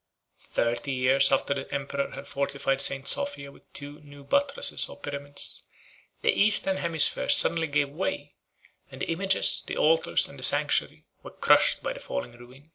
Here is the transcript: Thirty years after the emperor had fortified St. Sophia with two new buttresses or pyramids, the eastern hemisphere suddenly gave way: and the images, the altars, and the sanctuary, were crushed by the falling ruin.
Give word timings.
Thirty 0.47 0.93
years 0.93 1.31
after 1.31 1.53
the 1.53 1.71
emperor 1.71 2.09
had 2.09 2.27
fortified 2.27 2.81
St. 2.81 3.07
Sophia 3.07 3.51
with 3.51 3.71
two 3.71 3.99
new 3.99 4.23
buttresses 4.23 4.89
or 4.89 4.97
pyramids, 4.97 5.61
the 6.23 6.31
eastern 6.31 6.77
hemisphere 6.77 7.29
suddenly 7.29 7.67
gave 7.67 7.89
way: 7.89 8.33
and 8.89 9.01
the 9.03 9.11
images, 9.11 9.61
the 9.67 9.77
altars, 9.77 10.27
and 10.27 10.39
the 10.39 10.43
sanctuary, 10.43 11.05
were 11.21 11.29
crushed 11.29 11.83
by 11.83 11.93
the 11.93 11.99
falling 11.99 12.31
ruin. 12.31 12.69